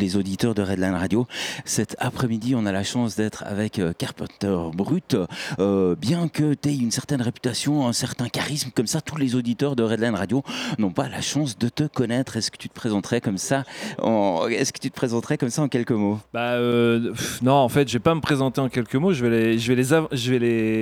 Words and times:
les 0.00 0.16
auditeurs 0.16 0.54
de 0.54 0.62
Redline 0.62 0.94
Radio. 0.94 1.26
Cet 1.64 1.94
après-midi, 1.98 2.54
on 2.56 2.64
a 2.66 2.72
la 2.72 2.82
chance 2.82 3.16
d'être 3.16 3.44
avec 3.46 3.78
euh, 3.78 3.92
Carpenter 3.96 4.56
Brut. 4.74 5.16
Euh, 5.58 5.94
bien 5.94 6.28
que 6.28 6.54
tu 6.54 6.70
aies 6.70 6.76
une 6.76 6.90
certaine 6.90 7.20
réputation, 7.20 7.86
un 7.86 7.92
certain 7.92 8.28
charisme, 8.28 8.70
comme 8.74 8.86
ça, 8.86 9.00
tous 9.00 9.16
les 9.16 9.34
auditeurs 9.34 9.76
de 9.76 9.82
Redline 9.82 10.14
Radio 10.14 10.42
n'ont 10.78 10.90
pas 10.90 11.08
la 11.08 11.20
chance 11.20 11.58
de 11.58 11.68
te 11.68 11.84
connaître. 11.84 12.36
Est-ce 12.36 12.50
que 12.50 12.56
tu 12.56 12.68
te 12.68 12.74
présenterais 12.74 13.20
comme 13.20 13.38
ça 13.38 13.64
en... 14.02 14.46
Est-ce 14.48 14.72
que 14.72 14.80
tu 14.80 14.90
te 14.90 14.96
présenterais 14.96 15.36
comme 15.36 15.50
ça 15.50 15.62
en 15.62 15.68
quelques 15.68 15.90
mots? 15.92 16.18
Bah 16.32 16.52
euh, 16.52 17.12
non, 17.42 17.54
en 17.54 17.68
fait, 17.68 17.86
je 17.88 17.92
vais 17.92 18.02
pas 18.02 18.14
me 18.14 18.20
présenter 18.20 18.60
en 18.60 18.70
quelques 18.70 18.96
mots. 18.96 19.12
Je 19.12 19.26
vais 19.26 19.54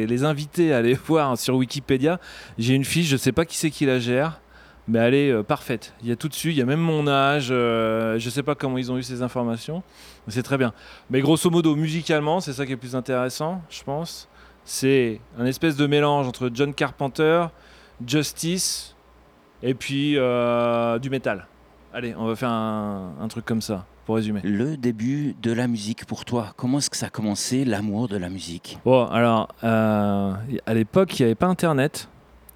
les, 0.07 0.25
inviter 0.25 0.73
à 0.73 0.79
aller 0.79 0.95
voir 1.07 1.37
sur 1.37 1.57
Wikipédia. 1.57 2.21
J'ai 2.57 2.75
une 2.75 2.85
fiche, 2.85 3.09
je 3.09 3.17
sais 3.17 3.33
pas 3.33 3.45
qui 3.45 3.57
c'est 3.57 3.71
qui 3.71 3.85
la 3.85 3.99
gère 3.99 4.41
mais 4.89 4.99
elle 4.99 5.15
est 5.15 5.31
euh, 5.31 5.43
parfaite. 5.43 5.95
Il 6.03 6.09
y 6.09 6.13
a 6.13 6.17
tout 6.17 6.29
dessus, 6.29 6.51
il 6.51 6.57
y 6.57 6.63
a 6.63 6.65
même 6.65 6.81
mon 6.81 7.07
âge, 7.07 7.49
euh, 7.51 8.19
je 8.19 8.25
ne 8.25 8.31
sais 8.31 8.43
pas 8.43 8.55
comment 8.55 8.79
ils 8.79 8.91
ont 8.91 8.97
eu 8.97 9.03
ces 9.03 9.23
informations, 9.23 9.83
mais 10.27 10.33
c'est 10.33 10.43
très 10.43 10.57
bien. 10.57 10.73
Mais 11.11 11.21
grosso 11.21 11.51
modo, 11.51 11.77
musicalement, 11.77 12.41
c'est 12.41 12.55
ça 12.55 12.67
qui 12.67 12.73
est 12.73 12.77
plus 12.77 12.97
intéressant, 12.97 13.63
je 13.69 13.83
pense. 13.85 14.29
C'est 14.65 15.21
un 15.39 15.47
espèce 15.47 15.77
de 15.77 15.87
mélange 15.87 16.27
entre 16.27 16.51
John 16.53 16.75
Carpenter, 16.75 17.47
Justice 18.07 18.97
et 19.63 19.75
puis 19.75 20.17
euh, 20.17 20.99
du 20.99 21.11
métal. 21.11 21.47
Allez, 21.93 22.15
on 22.17 22.27
va 22.27 22.37
faire 22.37 22.51
un, 22.51 23.15
un, 23.21 23.29
truc 23.29 23.45
comme 23.45 23.63
ça, 23.63 23.87
pour 24.05 24.17
résumer. 24.17 24.41
Le 24.45 24.77
début 24.77 25.35
de 25.43 25.53
la 25.53 25.69
musique 25.69 26.05
pour 26.07 26.25
toi, 26.25 26.53
comment 26.57 26.79
est-ce 26.79 26.91
que 26.91 26.97
ça 26.97 27.07
a 27.07 27.11
commencé, 27.11 27.65
l'amour 27.65 28.09
de 28.09 28.17
la 28.17 28.29
musique? 28.29 28.79
Bon, 28.85 29.07
alors, 29.07 29.49
à 29.63 30.75
l'époque, 30.75 31.19
il 31.19 31.23
n'y 31.23 31.27
avait 31.27 31.35
pas 31.35 31.47
Internet. 31.47 32.09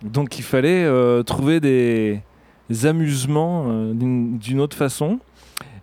Donc 0.02 0.38
il 0.38 0.42
fallait 0.42 0.84
euh, 0.84 1.22
trouver 1.22 1.60
des, 1.60 2.22
amusements 2.84 3.66
euh, 3.68 3.92
d'une 3.94 4.60
autre 4.60 4.76
façon. 4.76 5.20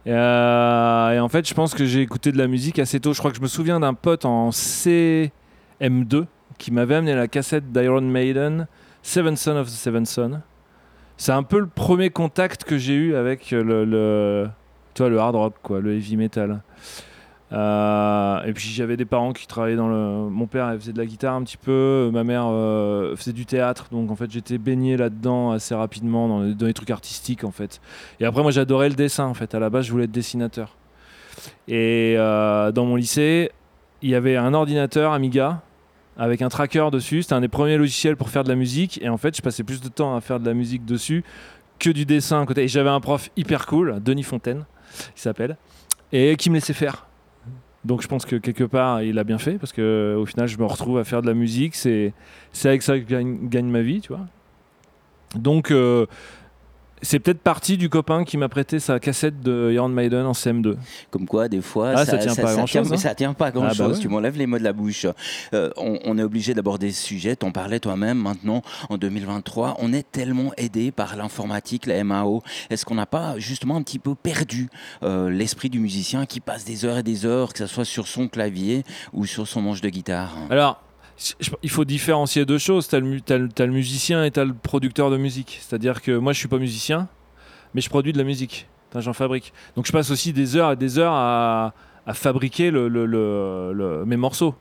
Euh, 0.08 1.12
et 1.12 1.20
en 1.20 1.30
fait, 1.30 1.48
je 1.48 1.54
pense 1.54 1.74
que 1.74 1.86
j'ai 1.86 2.02
écouté 2.02 2.32
de 2.32 2.38
la 2.38 2.48
musique 2.48 2.80
assez 2.80 3.00
tôt. 3.00 3.14
Je 3.14 3.20
crois 3.20 3.32
que 3.32 3.38
je 3.38 3.42
me 3.42 3.48
souviens 3.48 3.80
d'un 3.80 3.94
pote 3.94 4.26
en 4.26 4.50
CM2 4.50 5.32
qui 6.58 6.72
m'avait 6.72 6.96
amené 6.96 7.16
la 7.16 7.28
cassette 7.28 7.72
d'Iron 7.72 8.02
Maiden, 8.02 8.68
Seven 9.04 9.36
Son 9.36 9.56
of 9.56 9.68
the 9.68 9.72
Seven 9.72 10.06
Son. 10.06 10.42
C'est 11.16 11.32
un 11.32 11.44
peu 11.44 11.60
le 11.60 11.68
premier 11.68 12.10
contact 12.10 12.64
que 12.64 12.78
j'ai 12.78 12.96
eu 12.96 13.16
avec 13.16 13.52
le, 13.52 13.86
le, 13.86 14.50
le 15.00 15.20
hard 15.20 15.36
rock, 15.36 15.56
quoi, 15.62 15.80
le 15.80 15.96
heavy 15.96 16.18
metal. 16.18 16.62
Euh, 17.52 18.44
et 18.44 18.54
puis 18.54 18.70
j'avais 18.70 18.96
des 18.96 19.06
parents 19.06 19.34
qui 19.34 19.48
travaillaient 19.48 19.76
dans 19.76 19.88
le. 19.88 20.30
Mon 20.30 20.46
père 20.46 20.72
faisait 20.76 20.94
de 20.94 21.00
la 21.00 21.06
guitare 21.06 21.34
un 21.34 21.44
petit 21.44 21.58
peu, 21.58 22.10
ma 22.14 22.24
mère 22.24 22.46
euh, 22.46 23.16
faisait 23.16 23.34
du 23.34 23.46
théâtre, 23.46 23.88
donc 23.92 24.12
en 24.12 24.16
fait 24.16 24.30
j'étais 24.30 24.58
baigné 24.60 24.98
là-dedans 24.98 25.52
assez 25.52 25.74
rapidement 25.74 26.28
dans 26.28 26.42
les, 26.66 26.74
trucs 26.74 26.92
artistiques 26.92 27.44
en 27.44 27.52
fait. 27.52 27.82
Et 28.20 28.26
après 28.26 28.44
moi 28.44 28.52
j'adorais 28.52 28.90
le 28.90 28.96
dessin 28.96 29.26
en 29.26 29.34
fait. 29.34 29.56
À 29.56 29.60
la 29.60 29.70
base 29.70 29.86
je 29.86 29.92
voulais 29.92 30.04
être 30.04 30.12
dessinateur. 30.12 30.76
Et 31.68 32.16
euh, 32.18 32.72
dans 32.72 32.86
mon 32.86 32.96
lycée 32.96 33.52
il 34.02 34.10
y 34.10 34.16
avait 34.16 34.38
un 34.38 34.54
ordinateur 34.54 35.12
Amiga 35.12 35.62
avec 36.18 36.44
un 36.44 36.50
tracker 36.50 36.90
dessus. 36.92 37.24
C'était 37.24 37.34
un 37.34 37.42
des 37.42 37.48
premiers 37.48 37.78
logiciels 37.78 38.16
pour 38.16 38.30
faire 38.30 38.44
de 38.44 38.50
la 38.50 38.56
musique. 38.56 39.02
Et 39.02 39.10
en 39.10 39.18
fait 39.18 39.36
je 39.36 39.42
passais 39.42 39.64
plus 39.64 39.82
de 39.82 39.90
temps 39.90 40.16
à 40.16 40.22
faire 40.22 40.40
de 40.40 40.46
la 40.46 40.54
musique 40.54 40.86
dessus 40.86 41.24
que 41.80 41.90
du 41.90 42.06
dessin 42.06 42.42
à 42.44 42.46
côté. 42.46 42.64
Et 42.64 42.68
j'avais 42.68 42.90
un 42.90 43.00
prof 43.00 43.32
hyper 43.36 43.66
cool, 43.66 44.04
Denis 44.04 44.24
Fontaine, 44.24 44.66
il 45.16 45.20
s'appelle, 45.20 45.58
et 46.12 46.36
qui 46.36 46.52
me 46.52 46.56
laissait 46.56 46.74
faire. 46.74 47.09
Donc 47.86 48.02
je 48.02 48.08
pense 48.08 48.26
que 48.26 48.36
quelque 48.36 48.64
part, 48.64 49.04
il 49.04 49.18
a 49.20 49.24
bien 49.24 49.38
fait, 49.38 49.58
parce 49.58 49.72
que 49.72 50.16
au 50.18 50.26
final, 50.26 50.48
je 50.48 50.58
me 50.58 50.66
retrouve 50.66 50.98
à 50.98 51.04
faire 51.04 51.22
de 51.22 51.28
la 51.28 51.34
musique. 51.34 51.76
C'est 51.76 52.14
avec 52.64 52.82
ça 52.82 52.98
que 52.98 53.04
je 53.04 53.08
gagne, 53.08 53.48
gagne, 53.48 53.68
ma 53.68 53.82
vie, 53.82 54.02
tu 54.02 54.10
vois. 54.10 54.26
Donc, 55.36 55.72
euh, 55.72 56.06
c'est 57.02 57.20
peut-être 57.20 57.40
parti 57.40 57.78
du 57.78 57.90
copain 57.90 58.24
qui 58.24 58.38
m'a 58.38 58.50
prêté 58.50 58.80
sa 58.80 59.00
cassette 59.00 59.42
de 59.42 59.72
Iron 59.72 59.90
Maiden 59.90 60.26
en 60.26 60.34
CM2. 60.34 60.76
Comme 61.12 61.28
quoi, 61.28 61.48
des 61.48 61.62
fois, 61.62 61.94
ah, 61.96 62.06
ça, 62.06 62.18
tient 62.18 62.36
pas 62.36 62.54
grand 62.54 62.66
chose. 62.66 62.92
Hein. 62.94 62.98
ça 62.98 63.16
tient 63.16 63.34
pas 63.34 63.52
grand 63.52 63.66
ah, 63.66 63.70
bah 63.70 63.74
chose. 63.74 64.00
Tu 64.00 64.08
m'enlèves 64.08 64.38
les 64.38 64.48
mots 64.48 64.58
de 64.58 64.64
la 64.64 64.74
bouche. 64.74 65.06
Euh, 65.54 65.70
on, 65.78 66.18
est 66.18 66.24
obligé 66.24 66.54
d'aborder 66.54 66.92
ce 66.92 67.02
sujet. 67.04 67.36
T'en 67.36 67.52
parlais 67.52 67.80
toi-même. 67.80 68.18
Maintenant, 68.18 68.62
en 68.90 68.98
2023, 68.98 69.78
on 69.80 69.94
est 69.94 70.10
tellement 70.12 70.52
aidé 70.58 70.92
par 70.92 71.16
l'informatique, 71.16 71.86
la 71.86 72.04
MAO. 72.04 72.44
Est-ce 72.70 72.86
qu'on 72.86 72.96
n'a 72.96 73.06
pas 73.06 73.38
justement 73.38 73.78
un 73.78 73.84
petit 73.84 74.00
peu 74.00 74.16
perdu 74.16 74.70
euh, 75.04 75.30
l'esprit 75.30 75.70
du 75.70 75.80
musicien 75.80 76.26
qui 76.26 76.40
passe 76.40 76.66
des 76.66 76.86
heures 76.86 76.98
et 76.98 77.04
des 77.04 77.26
heures, 77.26 77.54
que 77.54 77.60
ce 77.60 77.68
soit 77.68 77.86
sur 77.86 78.08
son 78.08 78.28
clavier 78.28 78.84
ou 79.14 79.26
sur 79.26 79.48
son 79.48 79.62
manche 79.62 79.82
de 79.82 79.90
guitare? 79.90 80.36
Alors, 80.50 80.82
il 81.64 81.70
faut 81.70 81.86
différencier 81.86 82.46
deux 82.46 82.58
choses. 82.58 82.88
Tu 82.88 82.96
as, 82.96 83.00
le 83.00 83.72
musicien 83.72 84.24
et 84.24 84.32
tu 84.32 84.40
as 84.40 84.46
le 84.46 84.54
producteur 84.54 85.10
de 85.12 85.18
musique. 85.18 85.60
C'est-à-dire 85.62 86.02
que 86.02 86.18
moi, 86.18 86.34
je 86.34 86.40
suis 86.40 86.48
pas 86.48 86.58
musicien, 86.58 87.08
mais 87.74 87.82
je 87.82 87.90
produis 87.90 88.14
de 88.14 88.18
la 88.18 88.24
musique. 88.24 88.68
J'en 88.96 89.14
fabrique. 89.14 89.54
Donc 89.76 89.86
je 89.86 89.92
passe 89.92 90.10
aussi 90.10 90.34
des 90.34 90.56
heures 90.56 90.72
et 90.72 90.76
des 90.76 90.98
heures 90.98 91.14
à, 91.14 91.74
fabriquer 92.14 92.72
mes 92.72 94.18
morceaux. 94.18 94.56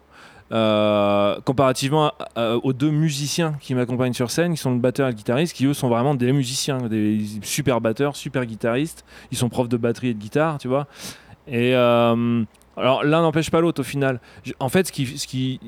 Euh, 0.51 1.39
comparativement 1.43 2.13
aux 2.37 2.73
deux 2.73 2.91
musiciens 2.91 3.55
qui 3.61 3.75
m'accompagnent 3.75 4.15
sur 4.15 4.31
scène, 4.31 4.53
qui 4.53 4.61
sont 4.61 4.73
le 4.73 4.79
batteur 4.79 5.09
et 5.09 5.11
le 5.11 5.17
guitariste, 5.17 5.55
qui 5.55 5.67
eux 5.67 5.75
sont 5.75 5.89
vraiment 5.89 6.15
des 6.15 6.33
musiciens, 6.33 6.79
des 6.79 7.21
super 7.43 7.81
batteurs, 7.81 8.17
super 8.17 8.45
guitaristes. 8.45 9.05
Ils 9.31 9.39
sont 9.39 9.49
profs 9.49 9.69
de 9.69 9.77
batterie 9.77 10.09
et 10.09 10.15
de 10.15 10.19
guitare, 10.19 10.59
tu 10.59 10.69
vois. 10.69 10.87
Et 11.47 11.75
euh, 11.75 12.45
alors 12.77 13.05
l'un 13.05 13.23
n'empêche 13.23 13.51
pas 13.51 13.61
l'autre 13.61 13.81
au 13.81 13.85
final. 13.85 14.21
En 14.61 14.69
fait, 14.69 14.87
ce 14.89 14.93
qui, 14.93 15.19
ce 15.19 15.27
qui 15.27 15.61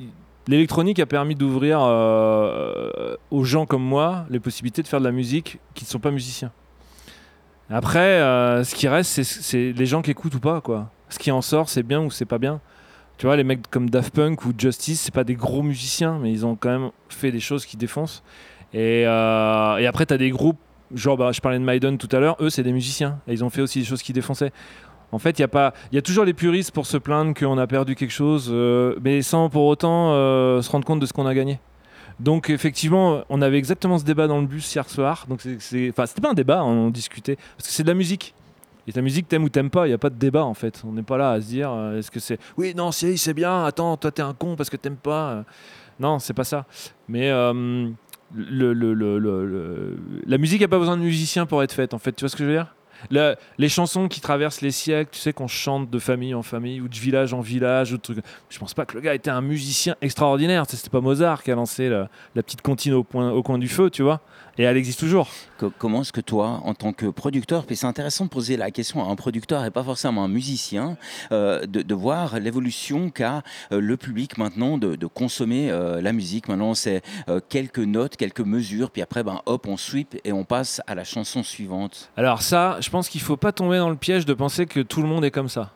L'électronique 0.51 0.99
a 0.99 1.05
permis 1.05 1.33
d'ouvrir 1.33 1.79
euh, 1.81 3.15
aux 3.29 3.45
gens 3.45 3.65
comme 3.65 3.83
moi 3.83 4.25
les 4.29 4.41
possibilités 4.41 4.81
de 4.83 4.87
faire 4.89 4.99
de 4.99 5.05
la 5.05 5.13
musique 5.13 5.59
qui 5.75 5.85
ne 5.85 5.87
sont 5.87 5.99
pas 5.99 6.11
musiciens. 6.11 6.51
Après, 7.69 8.19
euh, 8.19 8.65
ce 8.65 8.75
qui 8.75 8.89
reste, 8.89 9.23
c'est 9.23 9.71
les 9.71 9.85
gens 9.85 10.01
qui 10.01 10.11
écoutent 10.11 10.35
ou 10.35 10.41
pas. 10.41 10.59
Quoi. 10.59 10.89
Ce 11.07 11.17
qui 11.19 11.31
en 11.31 11.41
sort, 11.41 11.69
c'est 11.69 11.83
bien 11.83 12.01
ou 12.01 12.11
c'est 12.11 12.25
pas 12.25 12.37
bien. 12.37 12.59
Tu 13.17 13.27
vois, 13.27 13.37
les 13.37 13.45
mecs 13.45 13.69
comme 13.69 13.89
Daft 13.89 14.13
Punk 14.13 14.43
ou 14.43 14.51
Justice, 14.57 14.99
c'est 14.99 15.13
pas 15.13 15.23
des 15.23 15.35
gros 15.35 15.63
musiciens, 15.63 16.19
mais 16.21 16.33
ils 16.33 16.45
ont 16.45 16.57
quand 16.57 16.69
même 16.69 16.91
fait 17.07 17.31
des 17.31 17.39
choses 17.39 17.65
qui 17.65 17.77
défoncent. 17.77 18.21
Et, 18.73 19.07
euh, 19.07 19.77
et 19.77 19.87
après, 19.87 20.05
des 20.05 20.31
groupes, 20.31 20.59
genre, 20.93 21.15
bah, 21.15 21.31
je 21.31 21.39
parlais 21.39 21.59
de 21.59 21.63
Maiden 21.63 21.97
tout 21.97 22.09
à 22.11 22.19
l'heure, 22.19 22.35
eux, 22.41 22.49
c'est 22.49 22.63
des 22.63 22.73
musiciens. 22.73 23.19
Et 23.25 23.31
ils 23.31 23.45
ont 23.45 23.49
fait 23.49 23.61
aussi 23.61 23.79
des 23.79 23.85
choses 23.85 24.03
qui 24.03 24.11
défonçaient. 24.11 24.51
En 25.11 25.19
fait, 25.19 25.39
il 25.39 25.41
y 25.41 25.45
a 25.45 25.49
pas, 25.49 25.73
il 25.91 25.95
y 25.95 25.97
a 25.97 26.01
toujours 26.01 26.23
les 26.23 26.33
puristes 26.33 26.71
pour 26.71 26.85
se 26.85 26.97
plaindre 26.97 27.33
qu'on 27.33 27.57
a 27.57 27.67
perdu 27.67 27.95
quelque 27.95 28.11
chose, 28.11 28.49
euh, 28.51 28.95
mais 29.03 29.21
sans 29.21 29.49
pour 29.49 29.65
autant 29.65 30.13
euh, 30.13 30.61
se 30.61 30.69
rendre 30.69 30.85
compte 30.85 30.99
de 30.99 31.05
ce 31.05 31.13
qu'on 31.13 31.25
a 31.25 31.33
gagné. 31.33 31.59
Donc 32.19 32.49
effectivement, 32.49 33.23
on 33.29 33.41
avait 33.41 33.57
exactement 33.57 33.97
ce 33.97 34.05
débat 34.05 34.27
dans 34.27 34.39
le 34.39 34.47
bus 34.47 34.73
hier 34.73 34.89
soir. 34.89 35.25
Donc 35.27 35.41
c'est, 35.59 35.89
enfin, 35.89 36.05
c'était 36.05 36.21
pas 36.21 36.31
un 36.31 36.35
débat, 36.35 36.63
on 36.63 36.89
discutait 36.89 37.35
parce 37.57 37.67
que 37.67 37.73
c'est 37.73 37.83
de 37.83 37.87
la 37.89 37.93
musique. 37.93 38.33
Et 38.87 38.93
ta 38.93 39.01
musique, 39.01 39.27
t'aimes 39.27 39.43
ou 39.43 39.49
t'aimes 39.49 39.69
pas, 39.69 39.85
il 39.85 39.89
n'y 39.89 39.95
a 39.95 39.99
pas 39.99 40.09
de 40.09 40.15
débat 40.15 40.43
en 40.43 40.53
fait. 40.53 40.81
On 40.87 40.93
n'est 40.93 41.03
pas 41.03 41.17
là 41.17 41.31
à 41.31 41.41
se 41.41 41.47
dire 41.47 41.71
euh, 41.71 41.97
est-ce 41.99 42.09
que 42.09 42.19
c'est. 42.19 42.39
Oui, 42.57 42.73
non, 42.75 42.91
c'est, 42.91 43.17
c'est 43.17 43.33
bien, 43.33 43.65
attends, 43.65 43.97
toi 43.97 44.11
t'es 44.11 44.21
un 44.21 44.33
con 44.33 44.55
parce 44.55 44.69
que 44.69 44.77
t'aimes 44.77 44.95
pas. 44.95 45.43
Non, 45.99 46.19
c'est 46.19 46.33
pas 46.33 46.45
ça. 46.45 46.65
Mais 47.07 47.29
la 47.29 47.53
musique 50.37 50.61
n'a 50.61 50.67
pas 50.67 50.79
besoin 50.79 50.95
de 50.97 51.03
musiciens 51.03 51.45
pour 51.45 51.61
être 51.63 51.73
faite 51.73 51.93
en 51.93 51.99
fait. 51.99 52.13
Tu 52.13 52.21
vois 52.21 52.29
ce 52.29 52.35
que 52.35 52.43
je 52.43 52.49
veux 52.49 52.55
dire? 52.55 52.73
Les 53.09 53.69
chansons 53.69 54.07
qui 54.07 54.21
traversent 54.21 54.61
les 54.61 54.71
siècles, 54.71 55.11
tu 55.11 55.19
sais, 55.19 55.33
qu'on 55.33 55.47
chante 55.47 55.89
de 55.89 55.99
famille 55.99 56.33
en 56.33 56.43
famille 56.43 56.81
ou 56.81 56.87
de 56.87 56.95
village 56.95 57.33
en 57.33 57.41
village. 57.41 57.95
Je 58.49 58.59
pense 58.59 58.73
pas 58.73 58.85
que 58.85 58.95
le 58.95 59.01
gars 59.01 59.13
était 59.13 59.29
un 59.29 59.41
musicien 59.41 59.95
extraordinaire. 60.01 60.65
C'était 60.67 60.89
pas 60.89 61.01
Mozart 61.01 61.43
qui 61.43 61.51
a 61.51 61.55
lancé 61.55 61.89
la, 61.89 62.09
petite 62.35 62.61
comptine 62.61 62.93
au, 62.93 63.03
point, 63.03 63.31
au 63.31 63.43
coin 63.43 63.57
du 63.57 63.67
feu, 63.67 63.89
tu 63.89 64.03
vois. 64.03 64.21
Et 64.61 64.63
elle 64.65 64.77
existe 64.77 64.99
toujours. 64.99 65.27
comment 65.79 66.01
est-ce 66.01 66.13
que 66.13 66.21
toi, 66.21 66.61
en 66.65 66.75
tant 66.75 66.93
que 66.93 67.07
producteur, 67.07 67.65
puis 67.65 67.75
c'est 67.75 67.87
intéressant 67.87 68.25
de 68.25 68.29
poser 68.29 68.57
la 68.57 68.69
question 68.69 69.03
à 69.03 69.11
un 69.11 69.15
producteur 69.15 69.65
et 69.65 69.71
pas 69.71 69.83
forcément 69.83 70.23
un 70.23 70.27
musicien, 70.27 70.97
euh, 71.31 71.65
de, 71.65 71.95
voir 71.95 72.39
l'évolution 72.39 73.09
qu'a 73.09 73.41
euh, 73.71 73.81
le 73.81 73.97
public 73.97 74.37
maintenant 74.37 74.77
de, 74.77 75.07
consommer 75.07 75.71
euh, 75.71 75.99
la 75.99 76.13
musique. 76.13 76.47
Maintenant, 76.47 76.75
c'est 76.75 77.01
quelques 77.49 77.79
notes, 77.79 78.17
quelques 78.17 78.41
mesures, 78.41 78.91
puis 78.91 79.01
après, 79.01 79.23
ben, 79.23 79.41
hop, 79.47 79.65
on 79.67 79.77
sweep 79.77 80.15
et 80.23 80.31
on 80.31 80.43
passe 80.43 80.79
à 80.85 80.93
la 80.93 81.05
chanson 81.05 81.41
suivante. 81.41 82.11
Alors 82.15 82.43
ça, 82.43 82.77
je 82.81 82.91
pense 82.91 83.09
qu'il 83.09 83.21
faut 83.21 83.37
pas 83.37 83.51
tomber 83.51 83.79
dans 83.79 83.89
le 83.89 83.95
piège 83.95 84.27
de 84.27 84.33
penser 84.35 84.67
que 84.67 84.81
tout 84.81 85.01
le 85.01 85.07
monde 85.07 85.25
est 85.25 85.31
comme 85.31 85.49
ça. 85.49 85.73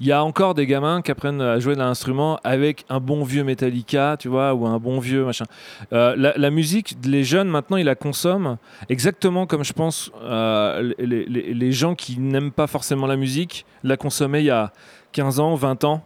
Il 0.00 0.06
y 0.06 0.12
a 0.12 0.22
encore 0.22 0.54
des 0.54 0.66
gamins 0.66 1.02
qui 1.02 1.10
apprennent 1.10 1.40
à 1.40 1.58
jouer 1.58 1.74
de 1.74 1.80
l'instrument 1.80 2.38
avec 2.44 2.84
un 2.88 3.00
bon 3.00 3.24
vieux 3.24 3.44
Metallica, 3.44 4.16
tu 4.18 4.28
vois, 4.28 4.54
ou 4.54 4.66
un 4.66 4.78
bon 4.78 4.98
vieux 5.00 5.24
machin. 5.24 5.44
Euh, 5.92 6.14
la, 6.16 6.50
musique, 6.50 6.96
les 7.04 7.24
jeunes 7.24 7.48
maintenant, 7.48 7.76
ils 7.76 7.84
la 7.84 7.94
consomment 7.94 8.58
exactement 8.88 9.46
comme 9.46 9.64
je 9.64 9.72
pense 9.72 10.10
euh, 10.22 10.92
les, 10.98 11.72
gens 11.72 11.94
qui 11.94 12.18
n'aiment 12.18 12.52
pas 12.52 12.66
forcément 12.66 13.06
la 13.06 13.16
musique 13.16 13.66
la 13.84 13.96
consommaient 13.96 14.42
il 14.42 14.46
y 14.46 14.50
a 14.50 14.72
15 15.12 15.40
ans, 15.40 15.54
20 15.54 15.84
ans. 15.84 16.02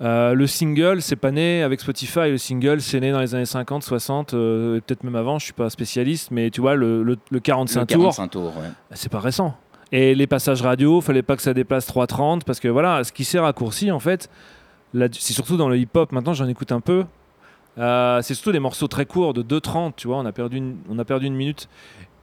Euh, 0.00 0.34
le 0.34 0.46
single, 0.46 1.00
c'est 1.02 1.16
pas 1.16 1.30
né 1.30 1.62
avec 1.62 1.80
Spotify. 1.80 2.30
Le 2.30 2.38
single, 2.38 2.80
c'est 2.80 3.00
né 3.00 3.12
dans 3.12 3.20
les 3.20 3.34
années 3.34 3.46
50, 3.46 3.82
60, 3.82 4.30
peut-être 4.32 5.04
même 5.04 5.16
avant. 5.16 5.38
Je 5.38 5.44
suis 5.44 5.52
pas 5.52 5.70
spécialiste, 5.70 6.30
mais 6.30 6.50
tu 6.50 6.60
vois, 6.60 6.74
le, 6.74 7.16
45 7.42 7.86
tours, 7.86 8.14
c'est 8.92 9.10
pas 9.10 9.20
récent. 9.20 9.56
Et 9.92 10.14
les 10.14 10.26
passages 10.26 10.62
radio, 10.62 11.00
fallait 11.00 11.22
pas 11.22 11.36
que 11.36 11.42
ça 11.42 11.54
dépasse 11.54 11.88
3.30 11.88 12.42
parce 12.44 12.60
que 12.60 12.68
voilà, 12.68 13.04
ce 13.04 13.12
qui 13.12 13.24
s'est 13.24 13.38
raccourci 13.38 13.90
en 13.90 14.00
fait, 14.00 14.28
c'est 14.94 15.32
surtout 15.32 15.56
dans 15.56 15.68
le 15.68 15.78
hip-hop. 15.78 16.12
Maintenant, 16.12 16.32
j'en 16.32 16.48
écoute 16.48 16.72
un 16.72 16.80
peu. 16.80 17.04
Euh, 17.78 18.22
c'est 18.22 18.34
surtout 18.34 18.52
des 18.52 18.60
morceaux 18.60 18.86
très 18.86 19.06
courts 19.06 19.34
de 19.34 19.42
2.30, 19.42 19.92
tu 19.96 20.06
vois. 20.08 20.18
On 20.18 20.26
a 20.26 20.32
perdu 20.32 21.26
une 21.26 21.34
minute. 21.34 21.68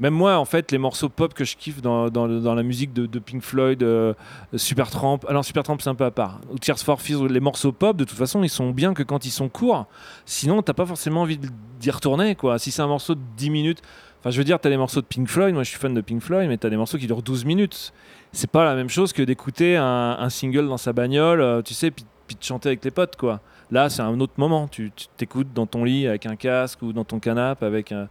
Même 0.02 0.16
moi, 0.16 0.40
en 0.40 0.46
fait, 0.46 0.72
les 0.72 0.80
morceaux 0.80 1.10
pop 1.10 1.32
que 1.36 1.46
je 1.46 1.56
kiffe 1.56 1.80
dans, 1.80 2.10
dans, 2.10 2.56
la 2.56 2.64
musique 2.64 2.92
de, 2.92 3.20
Pink 3.20 3.44
Floyd, 3.44 3.84
euh, 3.84 4.16
Supertramp, 4.56 5.20
alors 5.28 5.46
Supertramp 5.46 5.78
c'est 5.80 5.92
un 5.92 5.96
peu 5.96 6.06
à 6.06 6.10
part, 6.10 6.42
ou 6.50 6.58
Tears 6.58 6.80
for 6.80 7.00
Fears, 7.00 7.28
les 7.28 7.40
morceaux 7.40 7.72
pop, 7.72 7.96
de 7.96 8.04
toute 8.04 8.18
façon, 8.18 8.42
ils 8.42 8.50
sont 8.50 8.72
bien 8.72 8.96
que 8.96 9.04
quand 9.04 9.26
ils 9.28 9.32
sont 9.32 9.48
courts. 9.48 9.86
Sinon, 10.26 10.64
t'as 10.64 10.74
pas 10.74 10.88
forcément 10.88 11.22
envie 11.22 11.40
d'y 11.80 11.92
retourner, 11.92 12.34
quoi. 12.34 12.58
Si 12.58 12.72
c'est 12.72 12.82
un 12.82 12.88
morceau 12.88 13.14
de 13.14 13.22
10 13.38 13.52
minutes, 13.52 13.84
enfin, 14.20 14.32
je 14.32 14.40
veux 14.40 14.44
dire, 14.44 14.60
t'as 14.60 14.70
les 14.70 14.78
morceaux 14.78 15.02
de 15.02 15.06
Pink 15.06 15.28
Floyd, 15.28 15.54
moi 15.54 15.62
je 15.62 15.70
suis 15.70 15.78
fan 15.78 15.94
de 15.94 16.02
Pink 16.02 16.24
Floyd, 16.24 16.50
mais 16.50 16.58
t'as 16.58 16.72
des 16.72 16.78
morceaux 16.78 16.98
qui 16.98 17.06
durent 17.06 17.22
12 17.22 17.46
minutes. 17.46 17.94
C'est 18.32 18.50
pas 18.50 18.66
la 18.66 18.74
même 18.74 18.90
chose 18.90 19.14
que 19.14 19.22
d'écouter 19.22 19.78
un, 19.78 20.30
single 20.30 20.68
dans 20.68 20.78
sa 20.78 20.94
bagnole, 20.94 21.42
euh, 21.42 21.62
tu 21.62 21.76
sais, 21.76 21.92
puis, 21.92 22.06
de 22.28 22.44
chanter 22.44 22.70
avec 22.70 22.84
les 22.84 22.92
potes, 22.92 23.18
quoi. 23.18 23.40
Là, 23.70 23.90
c'est 23.90 24.02
un 24.02 24.20
autre 24.20 24.34
moment. 24.38 24.68
Tu 24.68 24.92
t'écoutes 25.18 25.54
dans 25.54 25.68
ton 25.68 25.84
lit 25.84 26.08
avec 26.08 26.26
un 26.26 26.36
casque 26.36 26.82
ou 26.82 26.92
dans 26.92 27.04
ton 27.04 27.20
canapé 27.20 27.66
avec 27.68 27.92
un. 27.92 28.08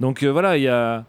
Donc 0.00 0.22
euh, 0.22 0.28
voilà, 0.28 0.56
il 0.56 0.62
y 0.62 0.68
a. 0.68 1.04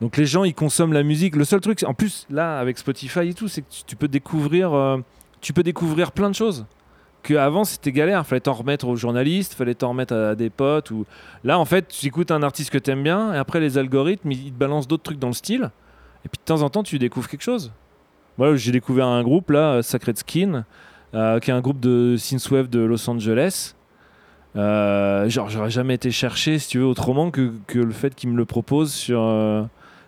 Donc 0.00 0.16
les 0.16 0.26
gens, 0.26 0.44
ils 0.44 0.54
consomment 0.54 0.92
la 0.92 1.02
musique. 1.02 1.36
Le 1.36 1.44
seul 1.44 1.60
truc, 1.60 1.82
en 1.84 1.94
plus, 1.94 2.26
là, 2.30 2.58
avec 2.58 2.78
Spotify 2.78 3.28
et 3.28 3.34
tout, 3.34 3.48
c'est 3.48 3.62
que 3.62 3.66
tu 3.86 3.96
peux 3.96 4.08
découvrir, 4.08 4.72
euh, 4.72 4.98
tu 5.40 5.52
peux 5.52 5.62
découvrir 5.62 6.12
plein 6.12 6.30
de 6.30 6.34
choses. 6.34 6.66
Que 7.22 7.34
avant 7.34 7.64
c'était 7.64 7.90
galère, 7.90 8.24
fallait 8.26 8.40
t'en 8.40 8.52
remettre 8.52 8.86
aux 8.86 8.96
journalistes, 8.96 9.54
fallait 9.54 9.74
t'en 9.74 9.88
remettre 9.90 10.14
à, 10.14 10.34
des 10.34 10.50
potes. 10.50 10.90
Ou... 10.92 11.04
Là, 11.42 11.58
en 11.58 11.64
fait, 11.64 11.88
tu 11.88 12.06
écoutes 12.06 12.30
un 12.30 12.42
artiste 12.42 12.70
que 12.70 12.78
t'aimes 12.78 13.02
bien, 13.02 13.34
et 13.34 13.36
après, 13.36 13.58
les 13.58 13.76
algorithmes, 13.76 14.30
ils 14.30 14.52
te 14.52 14.58
balancent 14.58 14.88
d'autres 14.88 15.02
trucs 15.02 15.18
dans 15.18 15.28
le 15.28 15.32
style. 15.32 15.70
Et 16.24 16.28
puis 16.28 16.38
de 16.38 16.44
temps 16.44 16.62
en 16.62 16.70
temps, 16.70 16.82
tu 16.82 16.98
découvres 16.98 17.28
quelque 17.28 17.42
chose. 17.42 17.72
Moi, 18.38 18.54
j'ai 18.54 18.70
découvert 18.70 19.06
un 19.06 19.22
groupe, 19.24 19.50
là, 19.50 19.82
Sacred 19.82 20.16
Skin. 20.16 20.64
Euh, 21.14 21.40
qui 21.40 21.50
est 21.50 21.54
un 21.54 21.60
groupe 21.62 21.80
de 21.80 22.16
synthwave 22.18 22.68
de 22.68 22.80
Los 22.80 23.08
Angeles. 23.08 23.74
Euh, 24.56 25.28
genre, 25.28 25.48
j'aurais 25.48 25.70
jamais 25.70 25.94
été 25.94 26.10
chercher, 26.10 26.58
si 26.58 26.68
tu 26.68 26.78
veux, 26.78 26.86
autrement 26.86 27.30
que, 27.30 27.52
que 27.66 27.78
le 27.78 27.92
fait 27.92 28.14
qu'ils 28.14 28.30
me 28.30 28.36
le 28.36 28.44
proposent 28.44 28.92
sur, 28.92 29.20
euh, 29.20 29.62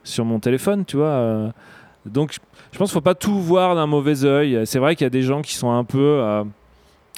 sur 0.05 0.25
mon 0.25 0.41
téléphone, 0.41 0.85
tu 0.85 0.97
vois. 0.97 1.53
donc, 2.07 2.39
je 2.73 2.79
pense 2.79 2.91
qu'il 2.91 2.95
faut 2.95 3.01
pas 3.01 3.15
tout 3.15 3.39
voir 3.41 3.75
d'un 3.75 3.87
mauvais 3.87 4.25
oeil. 4.25 4.61
C'est 4.65 4.79
vrai 4.79 4.97
qu'il 4.97 5.05
y 5.05 5.07
a 5.07 5.11
des 5.11 5.23
gens 5.23 5.43
qui 5.43 5.55
sont 5.55 5.71
un 5.71 5.85
peu, 5.85 6.23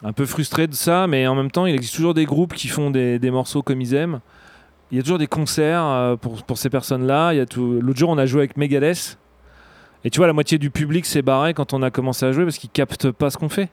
un 0.03 0.13
peu 0.13 0.27
frustrés 0.27 0.67
de 0.67 0.75
ça, 0.75 1.07
mais 1.07 1.27
en 1.27 1.35
même 1.35 1.51
temps, 1.51 1.67
il 1.67 1.75
existe 1.75 1.95
toujours 1.95 2.15
des 2.15 2.25
groupes 2.25 2.55
qui 2.55 2.69
font 2.69 2.91
des, 2.91 3.19
des 3.19 3.31
morceaux 3.31 3.63
comme 3.63 3.81
ils 3.81 3.95
aiment. 3.95 4.21
Il 4.91 4.97
y 4.97 5.01
a 5.01 5.03
toujours 5.03 5.19
des 5.19 5.27
concerts 5.27 6.17
pour, 6.21 6.43
pour 6.43 6.59
ces 6.59 6.71
personnes-là. 6.71 7.33
L'autre 7.35 7.99
jour, 7.99 8.11
on 8.11 8.19
a 8.19 8.27
joué 8.27 8.41
avec 8.41 8.57
Megadeth. 8.57 9.19
Et 10.05 10.11
tu 10.11 10.19
vois, 10.19 10.27
la 10.27 10.33
moitié 10.33 10.59
du 10.59 10.71
public 10.71 11.07
s'est 11.07 11.23
barré 11.23 11.55
quand 11.55 11.73
on 11.75 11.83
a 11.83 11.91
commencé 11.91 12.27
à 12.27 12.33
jouer 12.33 12.45
parce 12.45 12.59
qu'ils 12.59 12.71
captent 12.71 13.11
pas 13.11 13.31
ce 13.31 13.37
qu'on 13.37 13.49
fait. 13.49 13.71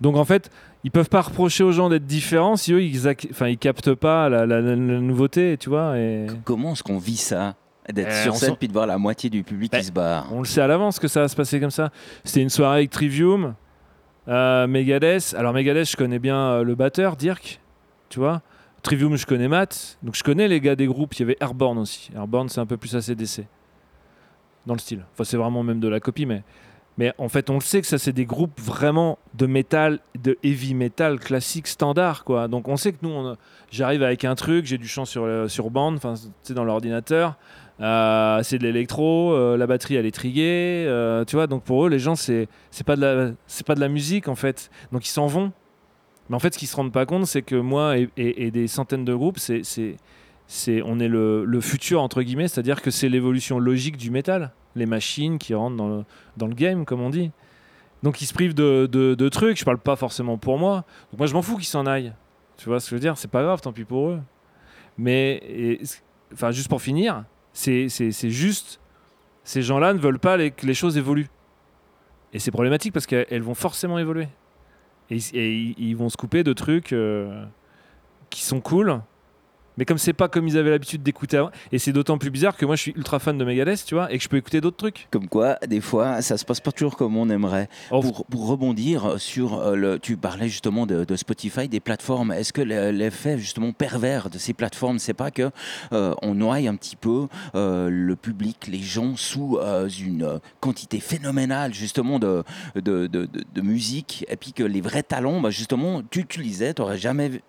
Donc 0.00 0.16
en 0.16 0.24
fait, 0.24 0.50
ils 0.84 0.90
peuvent 0.90 1.08
pas 1.08 1.22
reprocher 1.22 1.64
aux 1.64 1.72
gens 1.72 1.88
d'être 1.88 2.06
différents 2.06 2.56
si 2.56 2.72
eux 2.72 2.82
ils, 2.82 3.08
enfin, 3.30 3.48
ils 3.48 3.58
captent 3.58 3.94
pas 3.94 4.28
la, 4.28 4.46
nouveauté, 4.60 5.56
tu 5.58 5.70
vois. 5.70 5.98
Et... 5.98 6.26
Comment 6.44 6.72
est-ce 6.72 6.82
qu'on 6.82 6.98
vit 6.98 7.16
ça 7.16 7.54
D'être 7.92 8.08
eh, 8.10 8.22
sur 8.22 8.34
scène 8.36 8.56
puis 8.56 8.66
de 8.66 8.72
voir 8.72 8.86
la 8.86 8.96
moitié 8.96 9.28
du 9.28 9.42
public 9.42 9.70
qui 9.70 9.76
ben, 9.76 9.84
se 9.84 9.92
barre? 9.92 10.26
On 10.32 10.38
le 10.38 10.46
sait 10.46 10.62
à 10.62 10.66
l'avance 10.66 10.98
que 10.98 11.08
ça 11.08 11.20
va 11.20 11.28
se 11.28 11.36
passer 11.36 11.60
comme 11.60 11.70
ça. 11.70 11.90
C'était 12.24 12.40
une 12.40 12.48
soirée 12.48 12.78
avec 12.78 12.90
Trivium, 12.90 13.54
euh, 14.26 14.66
Megadeth. 14.66 15.34
Alors 15.36 15.52
Megadeth, 15.52 15.90
je 15.90 15.96
connais 15.96 16.18
bien 16.18 16.36
euh, 16.36 16.64
le 16.64 16.74
batteur, 16.74 17.16
Dirk, 17.16 17.60
tu 18.08 18.20
vois. 18.20 18.40
Trivium, 18.82 19.16
je 19.16 19.26
connais 19.26 19.48
Matt. 19.48 19.98
Donc 20.02 20.14
je 20.14 20.24
connais 20.24 20.48
les 20.48 20.60
gars 20.60 20.76
des 20.76 20.86
groupes. 20.86 21.14
Il 21.14 21.20
y 21.20 21.22
avait 21.24 21.36
Airborne 21.40 21.78
aussi. 21.78 22.10
Airborne, 22.14 22.48
c'est 22.48 22.60
un 22.60 22.66
peu 22.66 22.76
plus 22.78 22.94
ACDC 22.96 23.44
dans 24.66 24.74
le 24.74 24.80
style. 24.80 25.04
Enfin, 25.12 25.24
c'est 25.24 25.36
vraiment 25.36 25.62
même 25.62 25.80
de 25.80 25.88
la 25.88 26.00
copie, 26.00 26.26
mais, 26.26 26.42
mais 26.96 27.12
en 27.18 27.28
fait, 27.28 27.50
on 27.50 27.54
le 27.54 27.60
sait 27.60 27.80
que 27.80 27.86
ça, 27.86 27.98
c'est 27.98 28.12
des 28.12 28.24
groupes 28.24 28.60
vraiment 28.60 29.18
de 29.34 29.46
métal, 29.46 29.98
de 30.22 30.38
heavy 30.44 30.74
metal 30.74 31.18
classique 31.18 31.66
standard, 31.66 32.24
quoi. 32.24 32.46
Donc, 32.46 32.68
on 32.68 32.76
sait 32.76 32.92
que 32.92 32.98
nous, 33.02 33.34
j'arrive 33.70 34.02
avec 34.02 34.24
un 34.24 34.34
truc, 34.36 34.66
j'ai 34.66 34.78
du 34.78 34.86
chant 34.86 35.04
sur, 35.04 35.24
euh, 35.24 35.48
bande, 35.70 35.96
enfin, 35.96 36.14
c'est 36.42 36.54
dans 36.54 36.64
l'ordinateur. 36.64 37.36
Euh, 37.80 38.40
c'est 38.44 38.58
de 38.58 38.62
l'électro, 38.62 39.32
euh, 39.32 39.56
la 39.56 39.66
batterie 39.66 39.96
elle 39.96 40.06
est 40.06 40.14
triguée, 40.14 40.84
tu 41.26 41.34
vois. 41.34 41.48
Donc 41.48 41.64
pour 41.64 41.86
eux, 41.86 41.88
les 41.88 41.98
gens, 41.98 42.14
c'est 42.14 42.48
c'est 42.70 42.86
pas 42.86 42.94
de 42.94 43.00
la 43.00 43.32
pas 43.66 43.74
de 43.74 43.80
la 43.80 43.88
musique 43.88 44.28
en 44.28 44.36
fait. 44.36 44.70
Donc 44.92 45.04
ils 45.06 45.10
s'en 45.10 45.26
vont. 45.26 45.52
Mais 46.28 46.36
en 46.36 46.38
fait, 46.38 46.54
ce 46.54 46.58
qu'ils 46.58 46.68
se 46.68 46.76
rendent 46.76 46.92
pas 46.92 47.06
compte, 47.06 47.26
c'est 47.26 47.42
que 47.42 47.56
moi 47.56 47.96
et, 48.16 48.50
des 48.50 48.66
centaines 48.66 49.04
de 49.04 49.14
groupes, 49.14 49.38
c'est 49.38 50.82
on 50.84 51.00
est 51.00 51.08
le, 51.08 51.60
futur 51.60 52.02
entre 52.02 52.22
guillemets, 52.22 52.48
c'est-à-dire 52.48 52.82
que 52.82 52.90
c'est 52.90 53.08
l'évolution 53.08 53.58
logique 53.58 53.96
du 53.96 54.10
métal, 54.10 54.52
les 54.74 54.86
machines 54.86 55.38
qui 55.38 55.54
rentrent 55.54 55.76
dans 55.76 55.88
le, 55.88 56.04
dans 56.36 56.46
le 56.46 56.54
game 56.54 56.84
comme 56.84 57.00
on 57.00 57.10
dit. 57.10 57.30
Donc 58.02 58.20
ils 58.20 58.26
se 58.26 58.34
privent 58.34 58.54
de, 58.54 58.86
de, 58.86 59.28
trucs, 59.28 59.58
je 59.58 59.64
parle 59.64 59.78
pas 59.78 59.96
forcément 59.96 60.36
pour 60.36 60.58
moi. 60.58 60.84
Donc 61.10 61.18
moi 61.18 61.26
je 61.26 61.34
m'en 61.34 61.42
fous 61.42 61.56
qu'ils 61.56 61.66
s'en 61.66 61.86
aillent. 61.86 62.12
Tu 62.56 62.68
vois 62.68 62.78
ce 62.78 62.86
que 62.86 62.90
je 62.90 62.94
veux 62.96 63.00
dire? 63.00 63.16
C'est 63.16 63.30
pas 63.30 63.42
grave, 63.42 63.60
tant 63.60 63.72
pis 63.72 63.84
pour 63.84 64.10
eux. 64.10 64.20
Mais 64.98 65.80
enfin 66.32 66.50
juste 66.50 66.68
pour 66.68 66.82
finir, 66.82 67.24
c'est 67.52 67.88
juste 68.30 68.80
ces 69.44 69.62
gens-là 69.62 69.92
ne 69.92 69.98
veulent 69.98 70.18
pas 70.18 70.50
que 70.50 70.66
les 70.66 70.74
choses 70.74 70.96
évoluent. 70.96 71.28
Et 72.32 72.38
c'est 72.38 72.50
problématique 72.50 72.92
parce 72.92 73.06
qu'elles 73.06 73.42
vont 73.42 73.54
forcément 73.54 73.98
évoluer. 73.98 74.28
Et, 75.10 75.74
ils 75.78 75.94
vont 75.94 76.08
se 76.08 76.16
couper 76.16 76.42
de 76.42 76.52
trucs 76.52 76.92
euh, 76.92 77.44
qui 78.30 78.42
sont 78.42 78.60
cool, 78.60 79.00
mais 79.76 79.84
comme 79.84 79.98
c'est 79.98 80.12
pas 80.12 80.28
comme 80.28 80.46
ils 80.48 80.58
avaient 80.58 80.70
l'habitude 80.70 81.02
d'écouter 81.02 81.38
avant, 81.38 81.50
et 81.72 81.78
c'est 81.78 81.92
d'autant 81.92 82.18
plus 82.18 82.30
bizarre 82.30 82.56
que 82.56 82.66
moi 82.66 82.76
je 82.76 82.82
suis 82.82 82.92
ultra 82.96 83.18
fan 83.18 83.36
de 83.38 83.44
Megadeth, 83.44 83.84
tu 83.84 83.94
vois, 83.94 84.12
et 84.12 84.18
que 84.18 84.24
je 84.24 84.28
peux 84.28 84.36
écouter 84.36 84.60
d'autres 84.60 84.76
trucs. 84.76 85.08
Comme 85.10 85.28
quoi, 85.28 85.58
des 85.66 85.80
fois, 85.80 86.22
ça 86.22 86.36
se 86.36 86.44
passe 86.44 86.60
pas 86.60 86.72
toujours 86.72 86.96
comme 86.96 87.16
on 87.16 87.28
aimerait. 87.28 87.68
Oh. 87.90 88.00
Pour, 88.00 88.26
pour, 88.26 88.46
rebondir 88.46 89.18
sur 89.18 89.58
euh, 89.58 89.74
le, 89.74 89.98
tu 89.98 90.16
parlais 90.16 90.48
justement 90.48 90.86
de, 90.86 91.16
Spotify, 91.16 91.68
des 91.68 91.80
plateformes. 91.80 92.32
Est-ce 92.32 92.52
que 92.52 92.60
l'effet 92.60 93.38
justement 93.38 93.72
pervers 93.72 94.30
de 94.30 94.38
ces 94.38 94.52
plateformes, 94.52 94.98
c'est 94.98 95.14
pas 95.14 95.30
que 95.30 95.50
euh, 95.92 96.14
on 96.22 96.34
noie 96.34 96.56
un 96.56 96.76
petit 96.76 96.96
peu 96.96 97.26
euh, 97.54 97.88
le 97.90 98.16
public, 98.16 98.66
les 98.68 98.82
gens 98.82 99.16
sous 99.16 99.58
une 100.00 100.40
quantité 100.60 101.00
phénoménale 101.00 101.74
justement 101.74 102.18
de 102.18 102.44
de, 102.74 103.06
de, 103.06 103.28
de, 103.54 103.60
musique, 103.60 104.24
et 104.28 104.36
puis 104.36 104.52
que 104.52 104.62
les 104.62 104.80
vrais 104.80 105.02
talents, 105.02 105.40
bah, 105.40 105.50
justement, 105.50 106.02
tu 106.10 106.20
utilisais, 106.20 106.74
tu 106.74 106.82
n'aurais 106.82 106.98
jamais 106.98 107.42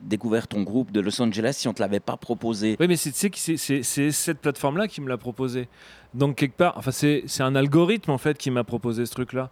découvert 0.00 0.46
ton 0.46 0.62
groupe 0.62 0.92
de 0.92 1.00
Los 1.00 1.20
Angeles 1.22 1.54
si 1.58 1.68
on 1.68 1.72
te 1.72 1.80
l'avait 1.80 2.00
pas 2.00 2.16
proposé. 2.16 2.76
Oui, 2.78 2.86
mais 2.88 2.96
c'est 2.96 4.12
cette 4.12 4.38
plateforme-là 4.40 4.88
qui 4.88 5.00
me 5.00 5.08
l'a 5.08 5.16
proposé. 5.16 5.68
Donc 6.14 6.36
quelque 6.36 6.56
part, 6.56 6.74
enfin 6.76 6.92
c'est 6.92 7.24
un 7.40 7.54
algorithme 7.54 8.10
en 8.10 8.18
fait 8.18 8.38
qui 8.38 8.50
m'a 8.50 8.64
proposé 8.64 9.04
ce 9.04 9.12
truc-là. 9.12 9.50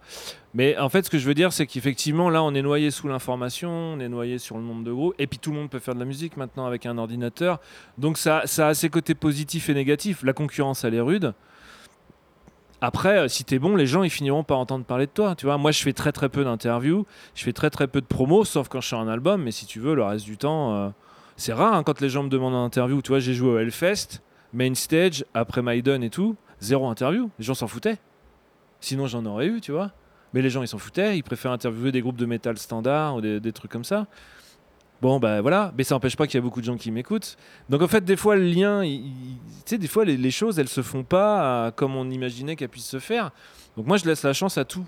Mais 0.53 0.77
en 0.77 0.89
fait, 0.89 1.05
ce 1.05 1.09
que 1.09 1.17
je 1.17 1.27
veux 1.27 1.33
dire, 1.33 1.53
c'est 1.53 1.67
qu'effectivement 1.67 2.29
là, 2.29 2.41
on 2.43 2.55
est 2.55 2.61
noyé 2.61 2.89
sous 2.91 3.07
l'information, 3.07 3.69
on 3.69 3.99
est 3.99 4.09
noyé 4.09 4.39
sur 4.39 4.57
le 4.57 4.63
nombre 4.63 4.83
de 4.83 4.91
groupes, 4.91 5.15
et 5.19 5.27
puis 5.27 5.37
tout 5.37 5.51
le 5.51 5.57
monde 5.57 5.69
peut 5.69 5.79
faire 5.79 5.93
de 5.93 5.99
la 5.99 6.05
musique 6.05 6.37
maintenant 6.37 6.65
avec 6.65 6.85
un 6.85 6.97
ordinateur. 6.97 7.59
Donc 7.97 8.17
ça, 8.17 8.43
ça 8.45 8.69
a 8.69 8.73
ses 8.73 8.89
côtés 8.89 9.15
positifs 9.15 9.69
et 9.69 9.73
négatifs. 9.73 10.23
La 10.23 10.33
concurrence, 10.33 10.83
elle 10.83 10.95
est 10.95 11.01
rude. 11.01 11.33
Après, 12.85 13.17
euh, 13.17 13.27
si 13.27 13.43
t'es 13.43 13.57
bon, 13.57 13.75
les 13.75 13.87
gens 13.87 14.03
ils 14.03 14.11
finiront 14.11 14.43
par 14.43 14.59
entendre 14.59 14.85
parler 14.85 15.07
de 15.07 15.11
toi. 15.11 15.33
Tu 15.33 15.47
vois, 15.47 15.57
moi 15.57 15.71
je 15.71 15.81
fais 15.81 15.91
très 15.91 16.11
très 16.11 16.29
peu 16.29 16.43
d'interviews, 16.43 17.07
je 17.33 17.43
fais 17.43 17.51
très 17.51 17.71
très 17.71 17.87
peu 17.87 17.99
de 17.99 18.05
promos, 18.05 18.45
sauf 18.45 18.67
quand 18.67 18.79
je 18.79 18.85
suis 18.85 18.95
un 18.95 19.07
album. 19.07 19.41
Mais 19.41 19.49
si 19.49 19.65
tu 19.65 19.79
veux, 19.79 19.95
le 19.95 20.03
reste 20.03 20.25
du 20.25 20.37
temps, 20.37 20.75
euh, 20.75 20.89
c'est 21.35 21.51
rare 21.51 21.73
hein, 21.73 21.81
quand 21.81 21.99
les 21.99 22.09
gens 22.09 22.21
me 22.21 22.29
demandent 22.29 22.53
une 22.53 22.59
interview. 22.59 23.01
Tu 23.01 23.09
vois, 23.09 23.17
j'ai 23.19 23.33
joué 23.33 23.49
au 23.49 23.57
Hellfest, 23.57 24.21
main 24.53 24.75
stage, 24.75 25.25
après 25.33 25.63
Maiden 25.63 26.03
et 26.03 26.11
tout, 26.11 26.35
zéro 26.59 26.85
interview. 26.87 27.31
Les 27.39 27.45
gens 27.45 27.55
s'en 27.55 27.67
foutaient. 27.67 27.97
Sinon 28.81 29.07
j'en 29.07 29.25
aurais 29.25 29.47
eu, 29.47 29.61
tu 29.61 29.71
vois. 29.71 29.89
Mais 30.35 30.43
les 30.43 30.51
gens 30.51 30.61
ils 30.61 30.67
s'en 30.67 30.77
foutaient, 30.77 31.17
ils 31.17 31.23
préfèrent 31.23 31.53
interviewer 31.53 31.91
des 31.91 32.01
groupes 32.01 32.17
de 32.17 32.27
métal 32.27 32.55
standard 32.59 33.15
ou 33.15 33.21
des 33.21 33.51
trucs 33.51 33.71
comme 33.71 33.83
ça. 33.83 34.05
Bon, 35.05 35.19
ben 35.19 35.39
voilà, 35.39 35.71
mais 35.77 35.83
ça 35.83 35.93
n'empêche 35.93 36.15
pas 36.15 36.25
qu'il 36.25 36.33
y 36.33 36.39
a 36.39 36.41
beaucoup 36.41 36.61
de 36.61 36.65
gens 36.65 36.77
qui 36.77 36.89
m'écoutent. 36.89 37.37
Donc 37.69 37.83
en 37.83 37.87
fait, 37.87 38.03
des 38.03 38.15
fois, 38.15 38.35
le 38.35 38.47
lien, 38.47 38.81
tu 38.81 39.05
sais, 39.63 39.77
des 39.77 39.87
fois, 39.87 40.03
les, 40.03 40.31
choses, 40.31 40.57
elles 40.57 40.67
se 40.67 40.81
font 40.81 41.03
pas 41.03 41.71
comme 41.73 41.95
on 41.95 42.09
imaginait 42.09 42.55
qu'elles 42.55 42.69
puissent 42.69 42.89
se 42.89 42.97
faire. 42.97 43.29
Donc 43.77 43.85
moi, 43.85 43.97
je 43.97 44.05
laisse 44.05 44.23
la 44.23 44.33
chance 44.33 44.57
à 44.57 44.65
tout. 44.65 44.83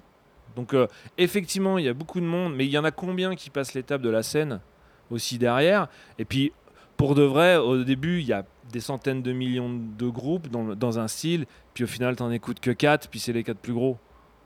Donc 0.56 0.74
euh, 0.74 0.88
effectivement, 1.20 1.78
il 1.78 1.86
y 1.86 1.88
a 1.88 1.94
beaucoup 1.94 2.20
de 2.20 2.26
monde, 2.26 2.56
mais 2.56 2.66
il 2.66 2.72
y 2.72 2.80
en 2.80 2.84
a 2.84 2.90
combien 2.90 3.36
qui 3.36 3.52
passent 3.52 3.76
l'étape 3.76 4.02
de 4.02 4.10
la 4.10 4.24
scène 4.24 4.60
aussi 5.12 5.38
derrière? 5.38 5.88
Et 6.18 6.26
puis, 6.26 6.52
pour 6.98 7.14
de 7.14 7.22
vrai, 7.22 7.58
au 7.58 7.84
début, 7.84 8.20
il 8.20 8.26
y 8.26 8.34
a 8.34 8.44
des 8.72 8.80
centaines 8.80 9.22
de 9.22 9.34
millions 9.34 9.70
de 9.70 10.10
groupes 10.10 10.48
dans, 10.48 10.76
dans 10.76 10.98
un 10.98 11.08
style, 11.08 11.46
puis 11.76 11.84
au 11.84 11.88
final, 11.88 12.16
tu 12.16 12.24
n'en 12.24 12.32
écoutes 12.32 12.60
que 12.60 12.72
4, 12.72 13.08
puis 13.08 13.20
c'est 13.20 13.34
les 13.34 13.44
4 13.44 13.60
plus 13.60 13.74
gros. 13.74 14.00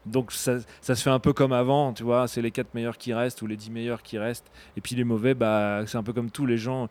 Donc 0.06 0.32
ça, 0.32 0.58
ça, 0.82 0.96
se 0.96 1.04
fait 1.04 1.10
un 1.10 1.20
peu 1.20 1.34
comme 1.34 1.54
avant, 1.54 1.94
tu 1.94 2.04
vois, 2.04 2.28
c'est 2.28 2.42
les 2.42 2.52
4 2.52 2.74
meilleurs 2.74 2.98
qui 2.98 3.14
restent 3.14 3.42
ou 3.42 3.48
les 3.48 3.56
10 3.56 3.72
meilleurs 3.72 4.02
qui 4.02 4.18
restent. 4.18 4.52
Et 4.76 4.82
puis 4.82 4.96
les 4.96 5.04
mauvais, 5.04 5.34
bah, 5.34 5.84
c'est 5.86 5.98
un 5.98 6.04
peu 6.04 6.14
comme 6.14 6.32
tous 6.32 6.46
les 6.46 6.58
gens. 6.58 6.90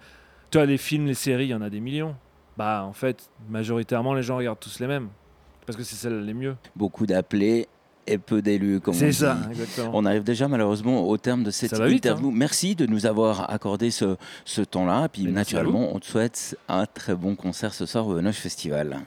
Tu 0.50 0.58
vois, 0.58 0.66
les 0.66 0.78
films, 0.78 1.06
les 1.06 1.14
séries, 1.14 1.46
il 1.46 1.50
y 1.50 1.54
en 1.54 1.62
a 1.62 1.70
des 1.70 1.80
millions. 1.80 2.14
Bah 2.56 2.84
en 2.84 2.92
fait, 2.92 3.30
majoritairement, 3.48 4.14
les 4.14 4.22
gens 4.22 4.36
regardent 4.36 4.60
tous 4.60 4.80
les 4.80 4.86
mêmes. 4.86 5.08
Parce 5.66 5.76
que 5.76 5.82
c'est 5.82 5.96
celles 5.96 6.24
les 6.24 6.34
mieux. 6.34 6.56
Beaucoup 6.76 7.06
d'appelés 7.06 7.68
et 8.06 8.18
peu 8.18 8.42
d'élus, 8.42 8.80
comme 8.80 8.94
C'est 8.94 9.12
ça, 9.12 9.38
exactement. 9.50 9.90
On 9.94 10.04
arrive 10.04 10.24
déjà 10.24 10.48
malheureusement 10.48 11.08
au 11.08 11.16
terme 11.16 11.44
de 11.44 11.50
cette 11.50 11.72
interview. 11.72 12.28
Hein. 12.28 12.34
Merci 12.34 12.74
de 12.74 12.86
nous 12.86 13.06
avoir 13.06 13.50
accordé 13.50 13.90
ce, 13.90 14.16
ce 14.44 14.62
temps-là. 14.62 15.06
Et 15.06 15.08
puis 15.08 15.24
naturellement, 15.26 15.94
on 15.94 16.00
te 16.00 16.06
souhaite 16.06 16.58
un 16.68 16.86
très 16.86 17.14
bon 17.14 17.36
concert 17.36 17.72
ce 17.72 17.86
soir 17.86 18.06
au 18.06 18.20
Noche 18.20 18.36
Festival. 18.36 18.98